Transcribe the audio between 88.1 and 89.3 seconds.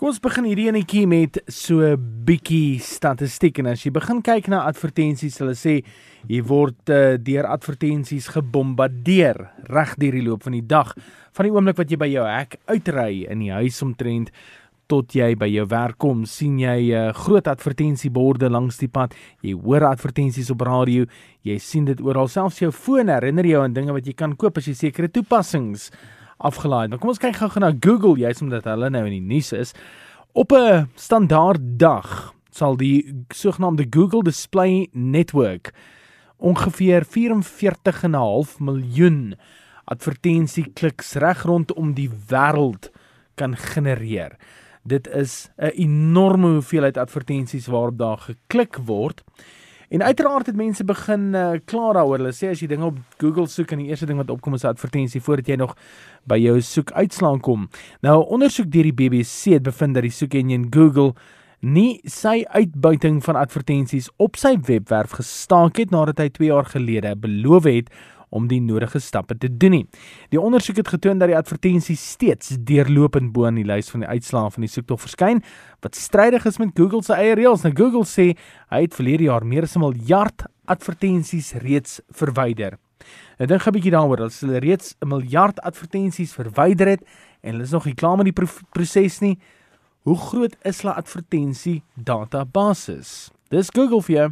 met die proses